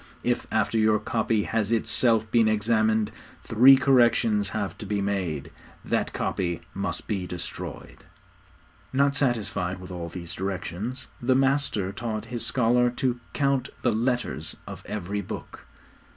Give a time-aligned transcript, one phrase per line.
[0.23, 3.11] If, after your copy has itself been examined,
[3.43, 5.51] three corrections have to be made,
[5.85, 8.03] that copy must be destroyed.'
[8.91, 14.55] Not satisfied with all these directions, the master taught his scholar to count the letters
[14.65, 15.67] of every Book.